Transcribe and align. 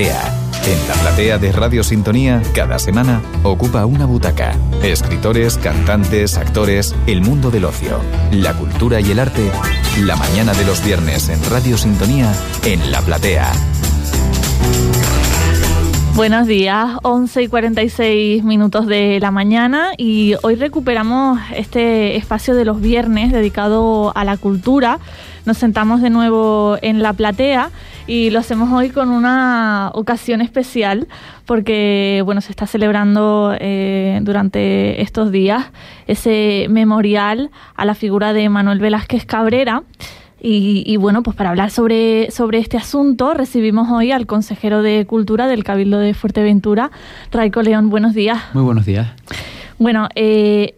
En 0.00 0.88
la 0.88 0.94
platea 0.94 1.36
de 1.36 1.52
Radio 1.52 1.82
Sintonía, 1.82 2.40
cada 2.54 2.78
semana 2.78 3.20
ocupa 3.42 3.84
una 3.84 4.06
butaca. 4.06 4.54
Escritores, 4.82 5.58
cantantes, 5.58 6.38
actores, 6.38 6.94
el 7.06 7.20
mundo 7.20 7.50
del 7.50 7.66
ocio, 7.66 8.00
la 8.32 8.54
cultura 8.54 9.02
y 9.02 9.10
el 9.10 9.18
arte. 9.18 9.50
La 10.00 10.16
mañana 10.16 10.54
de 10.54 10.64
los 10.64 10.82
viernes 10.82 11.28
en 11.28 11.38
Radio 11.50 11.76
Sintonía, 11.76 12.32
en 12.64 12.90
la 12.90 13.02
platea. 13.02 13.52
Buenos 16.14 16.46
días, 16.46 16.96
11 17.02 17.42
y 17.42 17.48
46 17.48 18.42
minutos 18.42 18.86
de 18.86 19.20
la 19.20 19.30
mañana 19.30 19.92
y 19.98 20.34
hoy 20.42 20.54
recuperamos 20.54 21.38
este 21.54 22.16
espacio 22.16 22.54
de 22.54 22.64
los 22.64 22.80
viernes 22.80 23.32
dedicado 23.32 24.12
a 24.16 24.24
la 24.24 24.38
cultura. 24.38 24.98
Nos 25.46 25.58
sentamos 25.58 26.02
de 26.02 26.10
nuevo 26.10 26.76
en 26.82 27.02
la 27.02 27.12
platea 27.12 27.70
y 28.06 28.30
lo 28.30 28.40
hacemos 28.40 28.72
hoy 28.72 28.90
con 28.90 29.10
una 29.10 29.90
ocasión 29.94 30.40
especial 30.40 31.06
porque 31.46 32.22
bueno 32.24 32.40
se 32.40 32.50
está 32.50 32.66
celebrando 32.66 33.54
eh, 33.58 34.18
durante 34.22 35.00
estos 35.02 35.30
días 35.30 35.66
ese 36.06 36.66
memorial 36.68 37.50
a 37.76 37.84
la 37.84 37.94
figura 37.94 38.32
de 38.32 38.48
Manuel 38.48 38.80
Velázquez 38.80 39.24
Cabrera 39.26 39.82
y, 40.42 40.96
bueno, 40.96 41.22
pues 41.22 41.36
para 41.36 41.50
hablar 41.50 41.70
sobre, 41.70 42.30
sobre 42.30 42.58
este 42.60 42.78
asunto 42.78 43.34
recibimos 43.34 43.90
hoy 43.90 44.10
al 44.10 44.26
consejero 44.26 44.80
de 44.80 45.04
Cultura 45.04 45.46
del 45.46 45.64
Cabildo 45.64 45.98
de 45.98 46.14
Fuerteventura, 46.14 46.90
Raico 47.30 47.60
León. 47.60 47.90
Buenos 47.90 48.14
días. 48.14 48.40
Muy 48.54 48.62
buenos 48.62 48.86
días. 48.86 49.08
Bueno, 49.78 50.08
eh, 50.14 50.76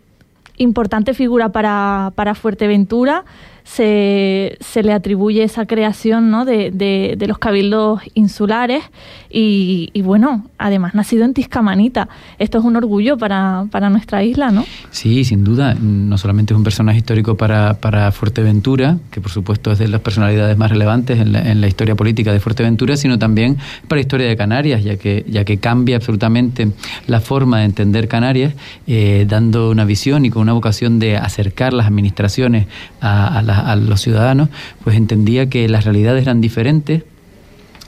importante 0.57 1.15
figura 1.15 1.51
para, 1.51 2.13
para 2.17 2.35
Fuerteventura 2.35 3.25
se, 3.65 4.59
se 4.61 4.83
le 4.83 4.93
atribuye 4.93 5.43
esa 5.43 5.67
creación 5.67 6.31
¿no? 6.31 6.45
de, 6.45 6.71
de, 6.73 7.27
los 7.27 7.39
cabildos 7.39 8.03
insulares 8.15 8.83
y, 9.31 9.91
y, 9.93 10.03
bueno, 10.03 10.47
además 10.59 10.95
nacido 10.95 11.25
en 11.25 11.33
Tiscamanita. 11.33 12.09
Esto 12.39 12.59
es 12.59 12.65
un 12.65 12.77
orgullo 12.77 13.17
para, 13.17 13.67
para, 13.71 13.89
nuestra 13.89 14.25
isla, 14.25 14.51
¿no? 14.51 14.65
Sí, 14.91 15.25
sin 15.25 15.45
duda. 15.45 15.75
No 15.75 16.19
solamente 16.19 16.53
es 16.53 16.59
un 16.59 16.65
personaje 16.65 16.99
histórico 16.99 17.37
para, 17.37 17.75
para 17.75 18.13
Fuerteventura, 18.13 18.99
que 19.11 19.21
por 19.21 19.31
supuesto 19.31 19.73
es 19.73 19.79
de 19.79 19.89
las 19.89 20.01
personalidades 20.01 20.57
más 20.59 20.71
relevantes 20.71 21.21
en 21.21 21.33
la, 21.33 21.51
en 21.51 21.61
la, 21.61 21.69
historia 21.69 21.95
política 21.95 22.33
de 22.33 22.41
Fuerteventura, 22.41 22.97
sino 22.97 23.19
también 23.19 23.57
para 23.89 23.99
la 23.99 24.01
historia 24.01 24.27
de 24.27 24.37
Canarias, 24.37 24.85
ya 24.85 24.97
que, 24.97 25.25
ya 25.29 25.45
que 25.45 25.59
cambia 25.59 25.97
absolutamente 25.97 26.71
la 27.07 27.21
forma 27.21 27.61
de 27.61 27.65
entender 27.65 28.09
Canarias, 28.09 28.55
eh, 28.87 29.25
dando 29.29 29.71
una 29.71 29.85
visión 29.85 30.27
y 30.27 30.31
con 30.31 30.43
una 30.43 30.53
vocación 30.53 30.99
de 30.99 31.17
acercar 31.17 31.73
las 31.73 31.87
administraciones 31.87 32.67
a, 33.01 33.39
a 33.39 33.43
la 33.43 33.52
a, 33.59 33.77
los 33.77 34.01
ciudadanos, 34.01 34.49
pues 34.85 34.97
entendía 34.97 35.49
que 35.49 35.69
las 35.69 35.85
realidades 35.85 36.23
eran 36.23 36.41
diferentes 36.41 37.03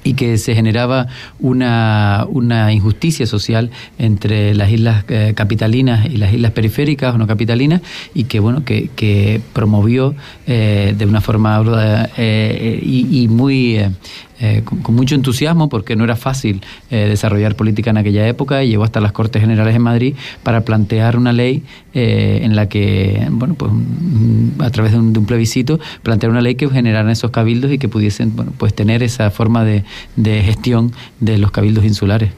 y 0.05 0.15
que 0.15 0.37
se 0.37 0.55
generaba 0.55 1.09
una, 1.41 2.27
una, 2.29 2.73
injusticia 2.73 3.27
social 3.27 3.71
entre 3.99 4.55
las 4.55 4.71
islas 4.71 5.05
eh, 5.09 5.33
capitalinas 5.35 6.07
y 6.07 6.19
las 6.19 6.33
islas 6.33 6.53
periféricas 6.53 7.15
o 7.15 7.19
no 7.19 7.27
capitalinas 7.27 7.81
y 8.13 8.25
que 8.25 8.39
bueno 8.39 8.65
que, 8.65 8.91
que 8.95 9.41
promovió 9.55 10.15
eh, 10.47 10.95
de 10.97 11.07
una 11.07 11.23
forma 11.23 11.65
eh, 12.19 12.81
y, 12.83 13.23
y, 13.23 13.29
muy 13.29 13.81
eh, 14.45 14.63
con, 14.63 14.95
mucho 14.95 15.15
entusiasmo 15.15 15.71
porque 15.71 15.97
no 15.97 16.05
era 16.05 16.17
fácil 16.17 16.61
eh, 16.91 17.07
desarrollar 17.09 17.57
política 17.57 17.89
en 17.89 17.97
aquella 17.97 18.29
época 18.29 18.63
y 18.63 18.69
llegó 18.69 18.85
hasta 18.85 19.01
las 19.01 19.13
Cortes 19.13 19.41
Generales 19.41 19.75
en 19.75 19.81
Madrid 19.81 20.15
para 20.43 20.67
plantear 20.67 21.17
una 21.17 21.33
ley 21.33 21.63
eh, 21.95 22.41
en 22.43 22.55
la 22.55 22.69
que, 22.69 23.27
bueno, 23.31 23.55
pues 23.55 23.73
a 24.59 24.71
través 24.71 24.93
de 24.93 24.99
un, 24.99 25.13
plebiscito, 25.25 25.81
plantear 26.03 26.31
una 26.31 26.43
ley 26.43 26.57
que 26.57 26.69
generara 26.69 27.11
esos 27.11 27.31
cabildos 27.31 27.73
y 27.73 27.79
que 27.79 27.89
pudiesen, 27.89 28.37
bueno, 28.37 28.53
pues 28.59 28.75
tener 28.75 29.03
esa 29.03 29.31
forma 29.31 29.65
de, 29.65 29.83
gestión 30.43 30.93
de 31.21 31.39
los 31.39 31.51
cabildos 31.51 31.87
insulares. 31.87 32.31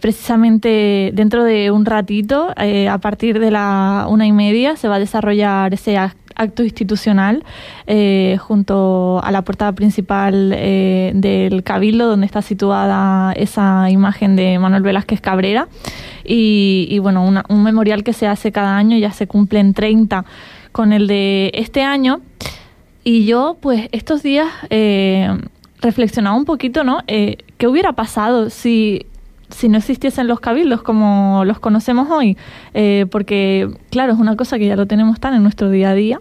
precisamente 0.00 1.12
dentro 1.14 1.44
de 1.44 1.70
un 1.70 1.84
ratito, 1.84 2.48
a 2.56 2.98
partir 2.98 3.38
de 3.38 3.52
la 3.52 4.06
una 4.08 4.26
y 4.26 4.32
media, 4.32 4.74
se 4.74 4.88
va 4.88 4.96
a 4.96 4.98
desarrollar 4.98 5.72
ese 5.72 5.96
acto 6.40 6.64
institucional 6.64 7.44
eh, 7.86 8.38
junto 8.40 9.20
a 9.22 9.30
la 9.30 9.42
portada 9.42 9.72
principal 9.72 10.52
eh, 10.54 11.12
del 11.14 11.62
Cabildo, 11.62 12.08
donde 12.08 12.26
está 12.26 12.42
situada 12.42 13.32
esa 13.32 13.90
imagen 13.90 14.36
de 14.36 14.58
Manuel 14.58 14.82
Velázquez 14.82 15.20
Cabrera. 15.20 15.68
Y, 16.24 16.98
bueno, 17.00 17.24
un 17.24 17.62
memorial 17.62 18.04
que 18.04 18.12
se 18.12 18.26
hace 18.26 18.52
cada 18.52 18.76
año, 18.76 18.96
ya 18.96 19.10
se 19.10 19.26
cumplen 19.26 19.74
30 19.74 20.24
con 20.70 20.92
el 20.92 21.06
de 21.06 21.50
este 21.54 21.82
año. 21.82 22.20
Y 23.02 23.24
yo, 23.24 23.56
pues, 23.60 23.88
estos 23.92 24.22
días 24.22 24.46
eh, 24.68 25.28
reflexionaba 25.80 26.36
un 26.36 26.44
poquito, 26.44 26.84
¿no? 26.84 27.00
¿Qué 27.06 27.66
hubiera 27.66 27.94
pasado 27.94 28.48
si 28.48 29.06
si 29.50 29.68
no 29.68 29.78
existiesen 29.78 30.28
los 30.28 30.40
cabildos 30.40 30.82
como 30.82 31.44
los 31.44 31.58
conocemos 31.60 32.10
hoy, 32.10 32.36
eh, 32.74 33.06
porque 33.10 33.68
claro, 33.90 34.12
es 34.12 34.18
una 34.18 34.36
cosa 34.36 34.58
que 34.58 34.66
ya 34.66 34.76
lo 34.76 34.86
tenemos 34.86 35.20
tan 35.20 35.34
en 35.34 35.42
nuestro 35.42 35.70
día 35.70 35.90
a 35.90 35.94
día, 35.94 36.20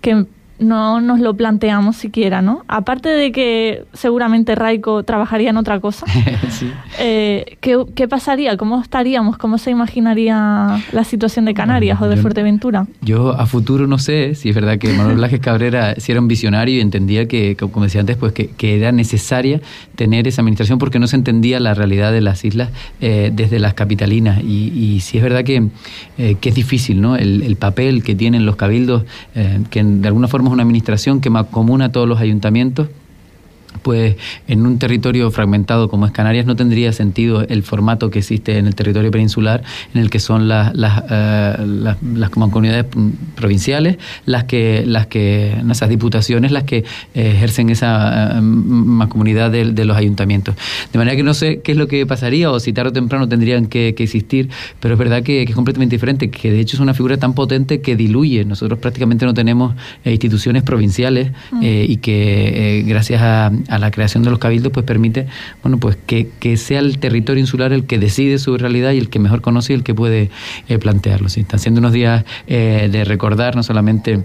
que 0.00 0.26
no 0.58 1.00
nos 1.00 1.20
lo 1.20 1.34
planteamos 1.34 1.96
siquiera, 1.96 2.42
¿no? 2.42 2.64
Aparte 2.68 3.08
de 3.08 3.32
que 3.32 3.84
seguramente 3.92 4.54
Raico 4.54 5.02
trabajaría 5.02 5.50
en 5.50 5.56
otra 5.56 5.80
cosa, 5.80 6.06
eh, 6.98 7.56
¿qué, 7.60 8.08
pasaría? 8.08 8.56
¿Cómo 8.56 8.80
estaríamos? 8.80 9.38
¿Cómo 9.38 9.58
se 9.58 9.70
imaginaría 9.70 10.82
la 10.92 11.04
situación 11.04 11.44
de 11.44 11.54
Canarias 11.54 12.00
o 12.00 12.08
de 12.08 12.16
Fuerteventura? 12.16 12.86
Yo 13.02 13.30
a 13.30 13.46
futuro 13.46 13.86
no 13.86 13.98
sé 13.98 14.34
si 14.34 14.48
es 14.48 14.54
verdad 14.54 14.78
que 14.78 14.92
Manuel 14.92 15.16
Blasquez 15.16 15.40
Cabrera 15.40 15.94
si 15.98 16.12
era 16.12 16.20
un 16.20 16.28
visionario 16.28 16.76
y 16.76 16.80
entendía 16.80 17.26
que, 17.28 17.56
como 17.56 17.84
decía 17.84 18.00
antes, 18.00 18.16
pues 18.16 18.32
que, 18.32 18.48
era 18.68 18.92
necesaria 18.92 19.60
tener 19.96 20.28
esa 20.28 20.42
administración 20.42 20.78
porque 20.78 20.98
no 20.98 21.06
se 21.06 21.16
entendía 21.16 21.58
la 21.58 21.74
realidad 21.74 22.12
de 22.12 22.20
las 22.20 22.44
islas 22.44 22.70
eh, 23.00 23.30
desde 23.32 23.58
las 23.58 23.74
capitalinas. 23.74 24.42
Y, 24.42 24.72
y 24.74 25.00
sí 25.00 25.16
es 25.16 25.24
verdad 25.24 25.42
que, 25.42 25.68
eh, 26.18 26.36
que 26.40 26.48
es 26.50 26.54
difícil, 26.54 27.00
¿no? 27.00 27.16
El, 27.16 27.42
el, 27.42 27.56
papel 27.56 28.02
que 28.02 28.14
tienen 28.14 28.46
los 28.46 28.56
cabildos, 28.56 29.04
que 29.70 29.82
de 29.82 30.06
alguna 30.06 30.28
forma 30.28 30.47
una 30.50 30.62
administración 30.62 31.20
que 31.20 31.30
comuna 31.50 31.86
a 31.86 31.92
todos 31.92 32.08
los 32.08 32.20
ayuntamientos 32.20 32.88
pues 33.78 34.16
en 34.46 34.66
un 34.66 34.78
territorio 34.78 35.30
fragmentado 35.30 35.88
como 35.88 36.06
es 36.06 36.12
Canarias 36.12 36.46
no 36.46 36.56
tendría 36.56 36.92
sentido 36.92 37.42
el 37.42 37.62
formato 37.62 38.10
que 38.10 38.18
existe 38.20 38.58
en 38.58 38.66
el 38.66 38.74
territorio 38.74 39.10
peninsular, 39.10 39.62
en 39.94 40.00
el 40.00 40.10
que 40.10 40.18
son 40.18 40.48
las, 40.48 40.74
las, 40.74 41.04
eh, 41.10 41.56
las, 42.14 42.30
comunidades 42.30 42.86
provinciales, 43.34 43.98
las 44.26 44.44
que, 44.44 44.84
las 44.86 45.06
que, 45.06 45.54
esas 45.70 45.88
diputaciones, 45.88 46.52
las 46.52 46.64
que 46.64 46.84
ejercen 47.14 47.70
esa 47.70 48.40
uh, 48.40 49.24
de, 49.50 49.84
los 49.84 49.96
ayuntamientos. 49.96 50.54
De 50.92 50.98
manera 50.98 51.16
que 51.16 51.22
no 51.22 51.34
sé 51.34 51.60
qué 51.62 51.72
es 51.72 51.78
lo 51.78 51.86
que 51.88 52.06
pasaría 52.06 52.50
o 52.50 52.60
si 52.60 52.72
tarde 52.72 52.90
o 52.90 52.92
temprano 52.92 53.28
tendrían 53.28 53.66
que, 53.66 53.88
existir, 53.98 54.48
pero 54.80 54.94
es 54.94 54.98
verdad 54.98 55.22
que, 55.22 55.42
es 55.42 55.54
completamente 55.54 55.96
diferente, 55.96 56.30
que 56.30 56.50
de 56.50 56.60
hecho 56.60 56.76
es 56.76 56.80
una 56.80 56.94
figura 56.94 57.16
tan 57.16 57.34
potente 57.34 57.80
que 57.80 57.96
diluye. 57.96 58.44
Nosotros 58.44 58.78
prácticamente 58.78 59.24
no 59.24 59.34
tenemos 59.34 59.74
instituciones 60.04 60.62
provinciales 60.62 61.32
mm. 61.50 61.62
y 61.62 61.96
que 61.98 62.84
gracias 62.86 63.22
a 63.22 63.50
a 63.68 63.78
la 63.78 63.90
creación 63.90 64.22
de 64.22 64.30
los 64.30 64.38
cabildos, 64.38 64.72
pues 64.72 64.84
permite, 64.84 65.26
bueno, 65.62 65.78
pues 65.78 65.96
que, 66.06 66.28
que, 66.40 66.56
sea 66.56 66.80
el 66.80 66.98
territorio 66.98 67.40
insular 67.40 67.72
el 67.72 67.84
que 67.84 67.98
decide 67.98 68.38
su 68.38 68.56
realidad 68.56 68.92
y 68.92 68.98
el 68.98 69.10
que 69.10 69.18
mejor 69.18 69.40
conoce 69.40 69.72
y 69.72 69.76
el 69.76 69.82
que 69.82 69.94
puede 69.94 70.30
eh, 70.68 70.78
plantearlo. 70.78 71.28
Están 71.28 71.60
siendo 71.60 71.78
unos 71.80 71.92
días 71.92 72.24
eh, 72.46 72.88
de 72.90 73.04
recordar 73.04 73.54
no 73.54 73.62
solamente 73.62 74.24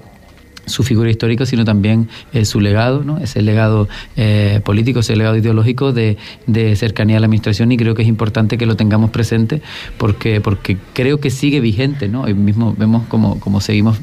su 0.66 0.84
figura 0.84 1.09
histórica, 1.09 1.46
sino 1.46 1.66
también 1.66 2.07
eh, 2.34 2.46
su 2.46 2.59
legado, 2.59 3.03
¿no? 3.03 3.18
ese 3.18 3.41
legado 3.41 3.88
eh, 4.16 4.62
político, 4.63 5.00
ese 5.00 5.16
legado 5.16 5.35
ideológico 5.35 5.91
de, 5.94 6.18
de, 6.47 6.75
cercanía 6.75 7.18
a 7.18 7.19
la 7.19 7.25
administración 7.25 7.72
y 7.72 7.78
creo 7.78 7.96
que 7.96 8.01
es 8.03 8.07
importante 8.07 8.57
que 8.57 8.66
lo 8.66 8.75
tengamos 8.75 9.12
presente 9.12 9.62
porque, 9.97 10.41
porque 10.41 10.78
creo 10.94 11.19
que 11.19 11.29
sigue 11.29 11.59
vigente, 11.59 12.07
¿no? 12.07 12.22
Hoy 12.23 12.34
mismo 12.34 12.75
vemos 12.78 13.03
como, 13.07 13.40
como 13.40 13.62
seguimos 13.62 14.00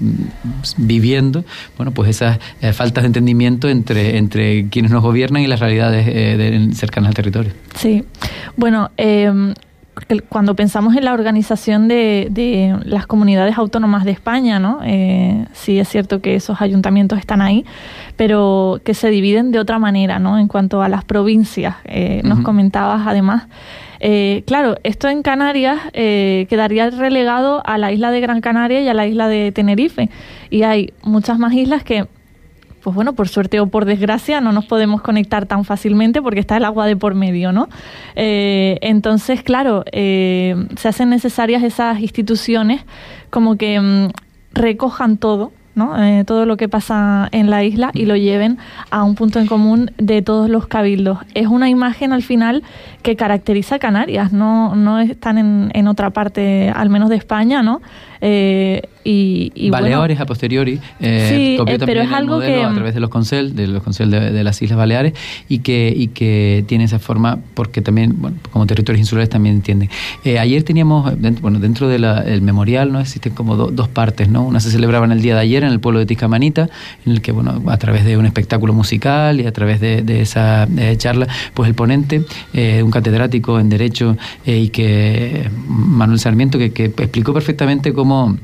viviendo, 0.77 1.45
bueno, 1.77 1.93
pues 1.93 2.11
esas 2.11 2.39
eh, 2.61 2.73
faltas 2.73 3.03
de 3.03 3.09
entendimiento 3.09 3.69
entre, 3.69 4.19
entre 4.19 4.69
quienes 4.69 4.91
nos 4.91 5.03
gobiernan 5.03 5.43
y 5.43 5.47
las 5.47 5.61
realidades 5.61 6.77
cercanas 6.77 7.09
al 7.09 7.15
territorio. 7.15 7.53
Sí, 7.75 8.05
bueno, 8.57 8.91
em, 8.97 9.55
cuando 10.29 10.55
pensamos 10.55 10.97
en 10.97 11.05
la 11.05 11.13
organización 11.13 11.89
de, 11.89 12.77
las 12.85 13.07
comunidades 13.07 13.57
autónomas 13.59 14.05
de 14.05 14.11
España, 14.13 14.59
¿no? 14.59 14.81
Eh, 14.85 15.47
sí 15.53 15.79
es 15.79 15.89
cierto 15.89 16.21
que 16.21 16.35
esos 16.35 16.61
ayuntamientos 16.61 17.19
están 17.19 17.43
ahí, 17.43 17.65
pero 18.17 18.81
que 18.85 18.95
se 18.95 19.11
dividen 19.11 19.53
de 19.53 19.59
otra 19.59 19.79
manera, 19.79 20.19
¿no? 20.19 20.39
En 20.39 20.49
cuanto 20.49 20.83
a 20.83 20.89
las 20.89 21.05
provincias, 21.05 21.77
eh, 21.85 22.21
nos 22.25 22.41
comentabas 22.41 23.07
además. 23.07 23.45
Eh, 24.01 24.45
claro, 24.47 24.77
esto 24.83 25.09
en 25.09 25.23
Canarias 25.23 25.79
quedaría 25.93 26.91
relegado 26.91 27.63
a 27.67 27.77
la 27.79 27.93
isla 27.93 28.11
de 28.11 28.21
Gran 28.21 28.41
Canaria 28.41 28.81
y 28.81 28.89
a 28.89 28.95
la 28.95 29.07
isla 29.07 29.29
de 29.29 29.53
Tenerife. 29.53 30.09
Y 30.49 30.63
hay 30.63 30.93
muchas 31.03 31.39
más 31.39 31.53
islas 31.53 31.85
que 31.85 32.07
pues 32.83 32.95
bueno, 32.95 33.15
por 33.15 33.29
suerte 33.29 33.61
o 33.61 33.67
por 33.67 33.85
desgracia 33.85 34.41
no 34.41 34.53
nos 34.53 34.67
podemos 34.67 35.03
conectar 35.03 35.47
tan 35.47 35.65
fácilmente 35.65 36.23
porque 36.23 36.41
está 36.41 36.57
el 36.57 36.65
agua 36.65 36.87
de 36.87 36.97
por 36.97 37.15
medio, 37.15 37.53
¿no? 37.53 37.69
Eh, 38.17 38.79
entonces, 38.81 39.43
claro, 39.43 39.85
eh, 39.93 40.55
se 40.77 40.89
hacen 40.89 41.11
necesarias 41.11 41.63
esas 41.63 42.01
instituciones 42.01 42.83
como 43.31 43.57
que 43.57 43.81
mm, 43.81 44.09
recojan 44.53 45.17
todo 45.17 45.53
¿no? 45.77 46.03
Eh, 46.03 46.25
todo 46.25 46.47
lo 46.47 46.57
que 46.57 46.69
pasa 46.69 47.29
en 47.31 47.49
la 47.49 47.63
isla 47.63 47.93
y 47.95 48.05
lo 48.05 48.17
lleven 48.17 48.59
a 48.91 49.05
un 49.05 49.15
punto 49.15 49.39
en 49.39 49.47
común 49.47 49.93
de 49.99 50.21
todos 50.21 50.51
los 50.51 50.67
cabildos. 50.67 51.19
Es 51.35 51.47
una 51.47 51.69
imagen 51.69 52.13
al 52.13 52.23
final 52.23 52.65
que 53.03 53.15
caracteriza 53.15 53.77
a 53.77 53.79
Canarias, 53.79 54.33
no, 54.33 54.75
no 54.75 54.99
están 54.99 55.39
en, 55.39 55.71
en 55.73 55.87
otra 55.87 56.11
parte, 56.11 56.73
al 56.75 56.91
menos 56.91 57.09
de 57.09 57.17
España, 57.17 57.63
¿no? 57.63 57.81
Y, 59.05 59.71
Baleares 59.71 60.21
a 60.21 60.27
posteriori 60.27 60.81
eh, 61.01 61.57
sí, 61.59 61.77
pero 61.87 62.03
es 62.03 62.13
algo 62.13 62.41
que 62.41 62.63
a 62.63 62.73
través 62.75 62.95
de 62.95 63.01
los 63.01 63.11
consel 63.11 63.55
de 63.55 63.67
los 63.67 63.83
consel 63.83 64.11
de, 64.11 64.45
las 64.45 64.61
Islas 64.61 64.79
Baleares 64.79 65.15
y 65.49 65.61
que 65.61 65.93
y 65.97 66.09
que 66.09 66.65
tiene 66.67 66.85
esa 66.85 66.99
forma 66.99 67.39
porque 67.55 67.83
también 67.83 68.21
bueno, 68.21 68.37
como 68.53 68.67
territorios 68.67 69.01
insulares 69.01 69.29
también 69.29 69.57
entienden. 69.57 69.91
Ayer 70.39 70.63
teníamos 70.63 71.13
bueno 71.41 71.59
dentro 71.59 71.89
del 71.89 72.43
memorial 72.43 72.93
no 72.93 73.01
existen 73.01 73.33
como 73.33 73.57
dos 73.57 73.89
partes 73.89 74.29
no 74.29 74.43
una 74.43 74.61
se 74.61 74.71
celebraba 74.71 75.05
en 75.07 75.13
el 75.13 75.23
día 75.23 75.35
de 75.35 75.41
ayer 75.41 75.65
en 75.65 75.71
el 75.71 75.81
pueblo 75.81 76.01
de 76.01 76.07
Tiscamanita, 76.07 76.69
en 77.07 77.13
el 77.13 77.23
que, 77.23 77.33
bueno, 77.33 77.63
a 77.67 77.77
través 77.77 78.05
de 78.05 78.17
un 78.17 78.27
espectáculo 78.27 78.73
musical 78.73 79.41
y 79.41 79.47
a 79.47 79.53
través 79.53 79.81
de, 79.81 80.21
esa 80.21 80.69
eh, 80.77 80.97
charla, 80.97 81.27
pues 81.55 81.69
el 81.69 81.75
ponente, 81.75 82.23
eh, 82.53 82.83
un 82.83 82.91
catedrático 82.91 83.59
en 83.59 83.69
Derecho 83.69 84.17
eh, 84.47 84.59
y 84.59 84.69
que 84.69 85.49
Manuel 85.67 86.19
Sarmiento, 86.19 86.59
que, 86.59 86.85
explicó 86.85 87.33
perfectamente 87.33 87.93
cómo 87.93 88.37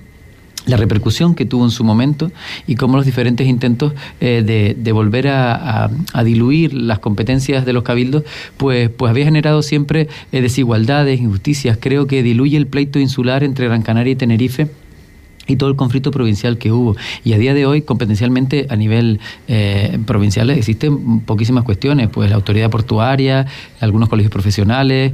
la 0.67 0.77
repercusión 0.77 1.35
que 1.35 1.45
tuvo 1.45 1.65
en 1.65 1.71
su 1.71 1.85
momento 1.85 2.31
y 2.67 2.75
cómo 2.75 2.97
los 2.97 3.07
diferentes 3.07 3.47
intentos 3.47 3.93
de, 4.21 4.91
volver 4.93 5.29
a, 5.29 5.91
diluir 6.25 6.75
las 6.75 6.99
competencias 6.99 7.65
de 7.65 7.73
los 7.73 7.83
cabildos, 7.83 8.25
pues, 8.57 8.91
pues 8.91 9.11
había 9.11 9.25
generado 9.25 9.63
siempre 9.63 10.09
desigualdades, 10.33 11.21
injusticias. 11.21 11.79
Creo 11.81 12.07
que 12.07 12.23
diluye 12.23 12.57
el 12.57 12.67
pleito 12.67 12.99
insular 12.99 13.45
entre 13.45 13.67
Gran 13.67 13.83
Canaria 13.83 14.13
y 14.13 14.17
Tenerife 14.17 14.69
y 15.47 15.57
todo 15.57 15.71
el 15.71 15.77
conflicto 15.77 16.11
provincial 16.11 16.59
que 16.59 16.73
hubo. 16.73 16.97
Y 17.25 17.33
a 17.33 17.39
día 17.39 17.55
de 17.55 17.67
hoy, 17.67 17.83
competencialmente 17.83 18.67
a 18.69 18.77
nivel 18.77 19.21
eh, 19.49 19.99
provincial, 20.07 20.51
existen 20.51 21.21
poquísimas 21.21 21.65
cuestiones, 21.65 22.09
pues 22.09 22.31
la 22.31 22.37
autoridad 22.37 22.71
portuaria, 22.71 23.47
algunos 23.81 24.09
colegios 24.09 24.33
profesionales, 24.33 25.13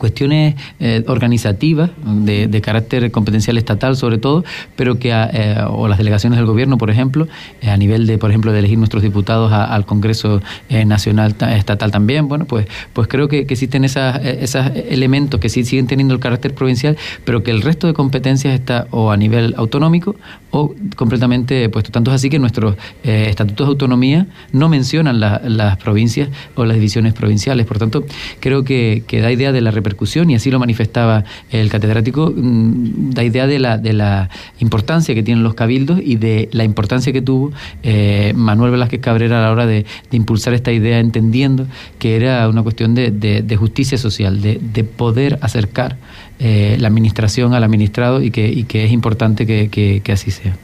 cuestiones 0.00 0.56
eh, 0.80 1.04
organizativas 1.06 1.90
de, 2.02 2.60
carácter 2.62 3.10
competencial 3.10 3.58
estatal 3.58 3.96
sobre 3.96 4.18
todo, 4.18 4.44
pero 4.74 4.98
que 4.98 5.10
eh, 5.12 5.56
o 5.68 5.88
las 5.88 5.98
delegaciones 5.98 6.38
del 6.38 6.46
gobierno, 6.46 6.78
por 6.78 6.90
ejemplo, 6.90 7.28
eh, 7.60 7.70
a 7.70 7.76
nivel 7.76 8.06
de, 8.06 8.16
por 8.18 8.30
ejemplo, 8.30 8.50
de 8.50 8.58
elegir 8.58 8.78
nuestros 8.78 9.02
diputados 9.02 9.52
al 9.52 9.84
Congreso 9.84 10.40
Nacional 10.70 11.34
Estatal 11.40 11.90
también, 11.90 12.28
bueno, 12.28 12.46
pues, 12.46 12.66
pues 12.92 13.08
creo 13.08 13.28
que, 13.28 13.40
existen 13.40 13.84
esos 13.84 14.66
elementos 14.88 15.38
que 15.38 15.48
sí 15.48 15.64
siguen 15.64 15.86
teniendo 15.86 16.14
el 16.14 16.20
carácter 16.20 16.54
provincial, 16.54 16.96
pero 17.24 17.42
que 17.42 17.50
el 17.50 17.60
resto 17.60 17.86
de 17.86 17.92
competencias 17.92 18.54
está 18.54 18.86
o 18.90 19.10
a 19.10 19.16
nivel 19.16 19.54
autonómico 19.58 20.16
o 20.50 20.74
completamente 20.96 21.68
puesto. 21.68 21.90
Tanto 21.90 22.10
es 22.10 22.14
así 22.16 22.30
que 22.30 22.38
nuestros 22.38 22.76
estatutos 23.02 23.66
de 23.66 23.70
autonomía 23.70 24.26
no 24.52 24.68
mencionan 24.68 25.20
las 25.20 25.76
provincias 25.76 26.30
o 26.54 26.64
las 26.64 26.76
divisiones 26.76 27.12
provinciales. 27.12 27.66
Por 27.66 27.78
tanto, 27.78 28.04
creo 28.40 28.64
que, 28.64 29.02
que 29.06 29.20
da 29.20 29.30
idea 29.30 29.52
de 29.52 29.60
la 29.60 29.70
representación 29.70 29.89
y 30.30 30.34
así 30.34 30.50
lo 30.50 30.58
manifestaba 30.58 31.24
el 31.50 31.68
catedrático, 31.68 32.32
mm, 32.34 33.10
da 33.10 33.24
idea 33.24 33.46
de 33.46 33.58
la, 33.58 33.78
de 33.78 33.92
la 33.92 34.30
importancia 34.58 35.14
que 35.14 35.22
tienen 35.22 35.44
los 35.44 35.54
cabildos 35.54 36.00
y 36.02 36.16
de 36.16 36.48
la 36.52 36.64
importancia 36.64 37.12
que 37.12 37.22
tuvo 37.22 37.52
eh, 37.82 38.32
Manuel 38.34 38.72
Velázquez 38.72 39.00
Cabrera 39.00 39.38
a 39.38 39.42
la 39.42 39.50
hora 39.50 39.66
de, 39.66 39.84
impulsar 40.10 40.54
esta 40.54 40.72
idea, 40.72 40.98
entendiendo 40.98 41.66
que 41.98 42.16
era 42.16 42.48
una 42.48 42.62
cuestión 42.62 42.94
de, 42.94 43.56
justicia 43.58 43.98
social, 43.98 44.40
de, 44.40 44.84
poder 44.84 45.38
acercar 45.40 45.96
eh, 46.38 46.76
la 46.78 46.88
administración 46.88 47.54
al 47.54 47.64
administrado 47.64 48.22
y 48.22 48.30
que, 48.30 48.48
y 48.48 48.64
que 48.64 48.84
es 48.84 48.92
importante 48.92 49.46
que 49.46 50.12
así 50.12 50.30
sea 50.30 50.54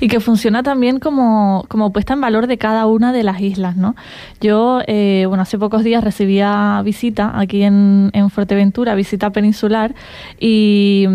y 0.00 0.08
que 0.08 0.20
funciona 0.20 0.62
también 0.62 1.00
como, 1.00 1.64
como, 1.68 1.92
puesta 1.92 2.14
en 2.14 2.20
valor 2.20 2.46
de 2.46 2.58
cada 2.58 2.86
una 2.86 3.12
de 3.12 3.22
las 3.22 3.40
islas, 3.40 3.76
¿no? 3.76 3.96
Yo, 4.40 4.80
eh, 4.86 5.24
bueno, 5.28 5.42
hace 5.42 5.58
pocos 5.58 5.84
días 5.84 6.02
recibía 6.02 6.80
visita 6.84 7.38
aquí 7.38 7.62
en, 7.62 8.10
en 8.12 8.30
Fuerteventura, 8.30 8.94
visita 8.94 9.30
peninsular, 9.30 9.94
y, 10.38 11.06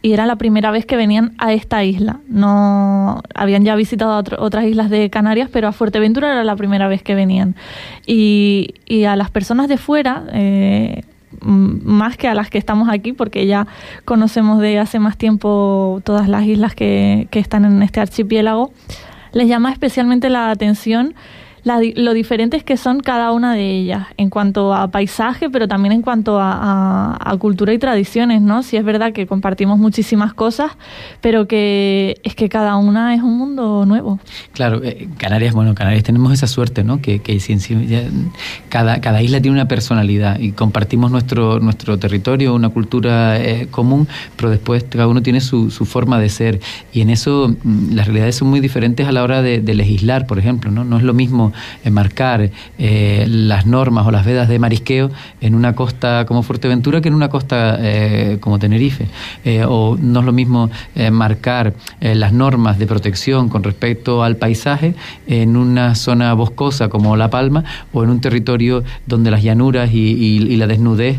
era 0.00 0.26
la 0.26 0.36
primera 0.36 0.70
vez 0.70 0.86
que 0.86 0.96
venían 0.96 1.34
a 1.38 1.52
esta 1.52 1.84
isla. 1.84 2.20
No 2.28 3.20
habían 3.34 3.64
ya 3.64 3.76
visitado 3.76 4.22
otras 4.38 4.64
islas 4.64 4.90
de 4.90 5.10
Canarias, 5.10 5.50
pero 5.52 5.68
a 5.68 5.72
Fuerteventura 5.72 6.32
era 6.32 6.44
la 6.44 6.56
primera 6.56 6.88
vez 6.88 7.02
que 7.02 7.14
venían. 7.14 7.56
Y, 8.06 8.74
y 8.86 9.04
a 9.04 9.16
las 9.16 9.30
personas 9.30 9.68
de 9.68 9.76
fuera, 9.76 10.24
eh, 10.32 11.02
más 11.40 12.16
que 12.16 12.28
a 12.28 12.34
las 12.34 12.50
que 12.50 12.58
estamos 12.58 12.88
aquí, 12.88 13.12
porque 13.12 13.46
ya 13.46 13.66
conocemos 14.04 14.60
de 14.60 14.78
hace 14.78 14.98
más 14.98 15.16
tiempo 15.16 16.00
todas 16.04 16.28
las 16.28 16.44
islas 16.44 16.74
que, 16.74 17.28
que 17.30 17.38
están 17.38 17.64
en 17.64 17.82
este 17.82 18.00
archipiélago, 18.00 18.72
les 19.32 19.48
llama 19.48 19.72
especialmente 19.72 20.30
la 20.30 20.50
atención 20.50 21.14
lo 21.94 22.14
diferentes 22.14 22.62
que 22.64 22.76
son 22.76 23.00
cada 23.00 23.32
una 23.32 23.54
de 23.54 23.70
ellas 23.70 24.06
en 24.16 24.30
cuanto 24.30 24.74
a 24.74 24.90
paisaje, 24.90 25.50
pero 25.50 25.68
también 25.68 25.92
en 25.92 26.02
cuanto 26.02 26.38
a, 26.40 27.16
cultura 27.38 27.72
y 27.72 27.78
tradiciones, 27.78 28.40
¿no? 28.40 28.62
Si 28.62 28.76
es 28.76 28.84
verdad 28.84 29.12
que 29.12 29.26
compartimos 29.26 29.78
muchísimas 29.78 30.34
cosas, 30.34 30.72
pero 31.20 31.46
que 31.46 32.20
es 32.24 32.34
que 32.34 32.48
cada 32.48 32.76
una 32.76 33.14
es 33.14 33.22
un 33.22 33.38
mundo 33.38 33.84
nuevo. 33.86 34.18
Claro, 34.52 34.82
eh, 34.82 35.08
Canarias, 35.18 35.54
bueno, 35.54 35.74
Canarias 35.74 36.02
tenemos 36.02 36.32
esa 36.32 36.46
suerte, 36.46 36.82
¿no? 36.82 37.00
Que, 37.00 37.20
que 37.20 37.38
cada, 38.68 39.00
cada 39.00 39.22
isla 39.22 39.40
tiene 39.40 39.56
una 39.56 39.68
personalidad 39.68 40.38
y 40.38 40.52
compartimos 40.52 41.10
nuestro, 41.10 41.60
nuestro 41.60 41.98
territorio, 41.98 42.54
una 42.54 42.70
cultura 42.70 43.38
eh, 43.40 43.68
común, 43.70 44.08
pero 44.36 44.50
después 44.50 44.84
cada 44.84 45.06
uno 45.06 45.22
tiene 45.22 45.40
su, 45.40 45.70
su, 45.70 45.84
forma 45.84 46.18
de 46.18 46.28
ser 46.28 46.60
y 46.92 47.00
en 47.00 47.10
eso 47.10 47.54
mm, 47.62 47.94
las 47.94 48.06
realidades 48.06 48.36
son 48.36 48.48
muy 48.48 48.60
diferentes 48.60 49.06
a 49.06 49.12
la 49.12 49.22
hora 49.22 49.42
de, 49.42 49.60
de 49.60 49.74
legislar, 49.74 50.26
por 50.26 50.38
ejemplo, 50.38 50.70
¿no? 50.70 50.84
No 50.84 50.96
es 50.96 51.02
lo 51.02 51.14
mismo 51.14 51.52
marcar 51.90 52.50
eh, 52.78 53.26
las 53.28 53.66
normas 53.66 54.06
o 54.06 54.10
las 54.10 54.24
vedas 54.24 54.48
de 54.48 54.58
marisqueo 54.58 55.10
en 55.40 55.54
una 55.54 55.74
costa 55.74 56.24
como 56.26 56.42
Fuerteventura 56.42 57.00
que 57.00 57.08
en 57.08 57.14
una 57.14 57.28
costa 57.28 57.76
eh, 57.80 58.38
como 58.40 58.58
Tenerife. 58.58 59.06
Eh, 59.44 59.64
o 59.66 59.96
no 60.00 60.20
es 60.20 60.26
lo 60.26 60.32
mismo 60.32 60.70
marcar 61.12 61.74
las 62.00 62.32
normas 62.32 62.78
de 62.78 62.86
protección 62.86 63.48
con 63.48 63.62
respecto 63.62 64.22
al 64.22 64.36
paisaje 64.36 64.94
en 65.26 65.56
una 65.56 65.94
zona 65.94 66.32
boscosa 66.34 66.88
como 66.88 67.16
La 67.16 67.30
Palma 67.30 67.64
o 67.92 68.02
en 68.02 68.10
un 68.10 68.20
territorio 68.20 68.84
donde 69.06 69.30
las 69.30 69.42
llanuras 69.42 69.90
y, 69.92 70.56
la 70.58 70.66
desnudez 70.66 71.18